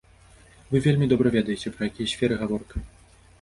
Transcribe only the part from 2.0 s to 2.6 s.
сферы